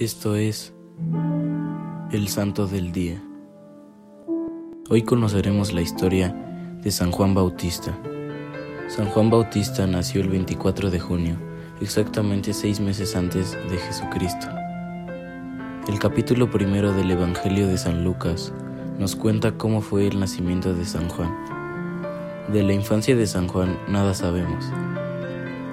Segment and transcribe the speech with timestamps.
[0.00, 0.72] Esto es
[2.10, 3.22] el Santo del Día.
[4.88, 6.34] Hoy conoceremos la historia
[6.80, 7.94] de San Juan Bautista.
[8.88, 11.36] San Juan Bautista nació el 24 de junio,
[11.82, 14.46] exactamente seis meses antes de Jesucristo.
[15.86, 18.54] El capítulo primero del Evangelio de San Lucas
[18.98, 21.30] nos cuenta cómo fue el nacimiento de San Juan.
[22.50, 24.64] De la infancia de San Juan nada sabemos.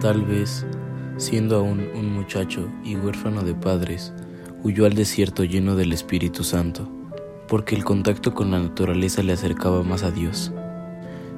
[0.01, 0.65] Tal vez
[1.17, 4.13] Siendo aún un muchacho y huérfano de padres,
[4.63, 6.87] huyó al desierto lleno del Espíritu Santo,
[7.47, 10.51] porque el contacto con la naturaleza le acercaba más a Dios.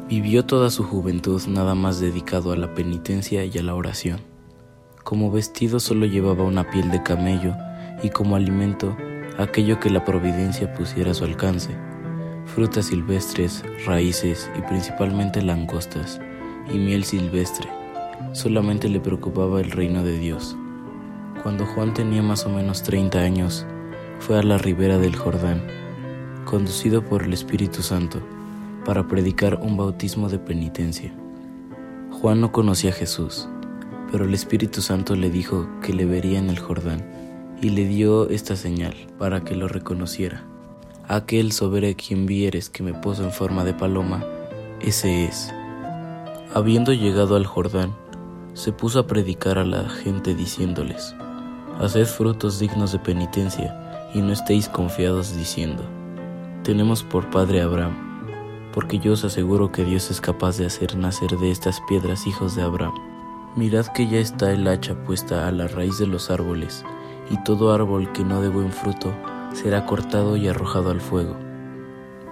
[0.10, 4.20] Vivió toda su juventud nada más dedicado a la penitencia y a la oración.
[5.06, 7.56] Como vestido solo llevaba una piel de camello
[8.04, 8.98] y como alimento
[9.38, 11.70] aquello que la providencia pusiera a su alcance,
[12.46, 16.20] frutas silvestres, raíces y principalmente langostas,
[16.70, 17.79] y miel silvestre
[18.34, 20.56] solamente le preocupaba el reino de Dios.
[21.44, 23.66] Cuando Juan tenía más o menos 30 años,
[24.20, 25.62] fue a la ribera del Jordán,
[26.46, 28.22] conducido por el Espíritu Santo,
[28.86, 31.14] para predicar un bautismo de penitencia.
[32.12, 33.48] Juan no conocía a Jesús,
[34.12, 37.06] pero el Espíritu Santo le dijo que le vería en el Jordán,
[37.62, 40.44] y le dio esta señal para que lo reconociera.
[41.08, 44.24] Aquel sobre quien vieres que me poso en forma de paloma,
[44.82, 45.54] ese es.
[46.54, 47.96] Habiendo llegado al Jordán,
[48.54, 51.16] se puso a predicar a la gente diciéndoles,
[51.80, 55.84] Haced frutos dignos de penitencia, y no estéis confiados diciendo,
[56.64, 57.96] Tenemos por padre Abraham,
[58.74, 62.56] porque yo os aseguro que Dios es capaz de hacer nacer de estas piedras hijos
[62.56, 62.96] de Abraham.
[63.56, 66.84] Mirad que ya está el hacha puesta a la raíz de los árboles,
[67.30, 69.14] y todo árbol que no dé buen fruto
[69.54, 71.36] será cortado y arrojado al fuego.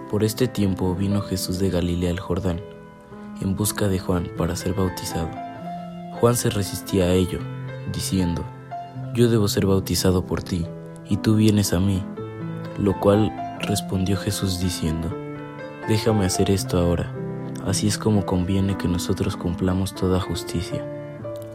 [0.09, 2.61] Por este tiempo vino Jesús de Galilea al Jordán,
[3.41, 5.46] en busca de Juan para ser bautizado.
[6.19, 7.39] Juan se resistía a ello,
[7.93, 8.43] diciendo,
[9.13, 10.65] Yo debo ser bautizado por ti,
[11.07, 12.03] y tú vienes a mí.
[12.79, 15.15] Lo cual respondió Jesús diciendo,
[15.87, 17.13] Déjame hacer esto ahora,
[17.65, 20.83] así es como conviene que nosotros cumplamos toda justicia.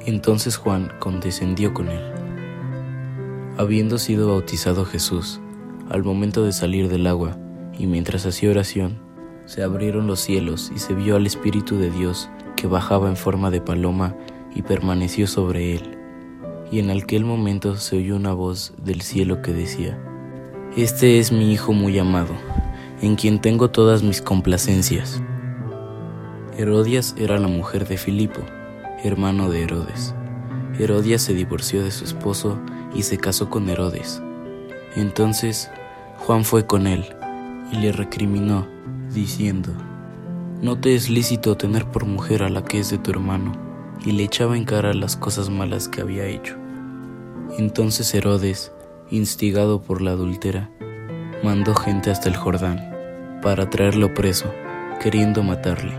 [0.07, 2.13] Entonces Juan condescendió con él.
[3.59, 5.41] Habiendo sido bautizado Jesús,
[5.91, 7.37] al momento de salir del agua,
[7.77, 9.01] y mientras hacía oración,
[9.45, 13.51] se abrieron los cielos y se vio al Espíritu de Dios que bajaba en forma
[13.51, 14.15] de paloma
[14.55, 15.99] y permaneció sobre él.
[16.71, 19.99] Y en aquel momento se oyó una voz del cielo que decía,
[20.77, 22.35] Este es mi Hijo muy amado,
[23.01, 25.23] en quien tengo todas mis complacencias.
[26.57, 28.41] Herodias era la mujer de Filipo,
[29.03, 30.15] hermano de Herodes.
[30.79, 32.59] Herodias se divorció de su esposo
[32.95, 34.23] y se casó con Herodes.
[34.97, 35.71] Entonces
[36.19, 37.05] Juan fue con él
[37.73, 38.67] y le recriminó,
[39.13, 39.73] diciendo,
[40.61, 43.72] No te es lícito tener por mujer a la que es de tu hermano
[44.05, 46.57] y le echaba en cara las cosas malas que había hecho.
[47.59, 48.73] Entonces Herodes,
[49.11, 50.71] instigado por la adúltera,
[51.45, 54.53] mandó gente hasta el Jordán para traerlo preso,
[55.01, 55.95] queriendo matarle,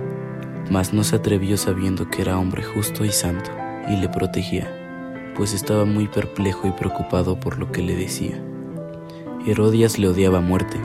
[0.70, 3.52] mas no se atrevió sabiendo que era hombre justo y santo,
[3.90, 8.42] y le protegía, pues estaba muy perplejo y preocupado por lo que le decía.
[9.46, 10.80] Herodias le odiaba a muerte,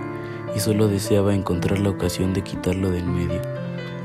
[0.55, 3.58] y solo deseaba encontrar la ocasión de quitarlo de en medio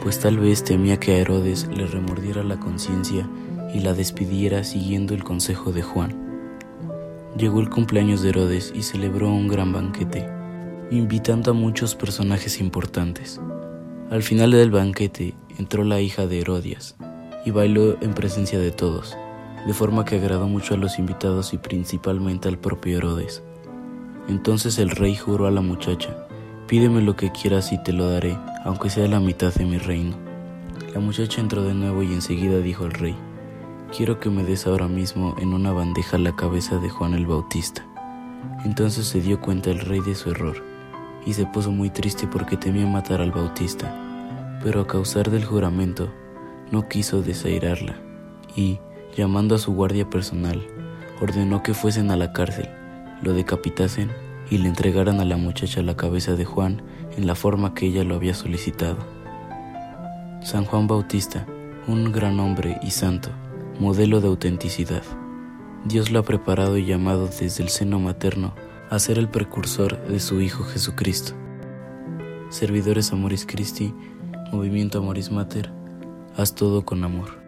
[0.03, 3.25] pues tal vez temía que a Herodes le remordiera la conciencia
[3.73, 6.13] y la despidiera siguiendo el consejo de Juan.
[7.37, 10.27] Llegó el cumpleaños de Herodes y celebró un gran banquete,
[10.91, 13.39] invitando a muchos personajes importantes.
[14.11, 16.97] Al final del banquete entró la hija de Herodias
[17.45, 19.15] y bailó en presencia de todos,
[19.65, 23.41] de forma que agradó mucho a los invitados y principalmente al propio Herodes.
[24.27, 26.27] Entonces el rey juró a la muchacha,
[26.67, 30.15] pídeme lo que quieras y te lo daré aunque sea la mitad de mi reino.
[30.93, 33.15] La muchacha entró de nuevo y enseguida dijo al rey,
[33.95, 37.85] quiero que me des ahora mismo en una bandeja la cabeza de Juan el Bautista.
[38.65, 40.63] Entonces se dio cuenta el rey de su error,
[41.25, 46.09] y se puso muy triste porque temía matar al Bautista, pero a causar del juramento
[46.71, 47.95] no quiso desairarla,
[48.55, 48.79] y,
[49.15, 50.65] llamando a su guardia personal,
[51.21, 52.69] ordenó que fuesen a la cárcel,
[53.21, 54.09] lo decapitasen
[54.49, 56.81] y le entregaran a la muchacha la cabeza de Juan
[57.17, 58.97] en la forma que ella lo había solicitado.
[60.41, 61.45] San Juan Bautista,
[61.87, 63.29] un gran hombre y santo,
[63.79, 65.03] modelo de autenticidad.
[65.85, 68.53] Dios lo ha preparado y llamado desde el seno materno
[68.89, 71.33] a ser el precursor de su Hijo Jesucristo.
[72.49, 73.93] Servidores Amoris Christi,
[74.51, 75.71] Movimiento Amoris Mater,
[76.37, 77.42] haz todo con amor.